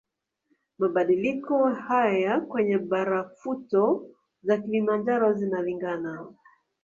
Mabadiliko 0.79 1.57
haya 1.67 2.39
kwenye 2.41 2.77
barafuto 2.77 4.09
za 4.43 4.57
Kilimanjaro 4.57 5.33
zinalingana 5.33 6.27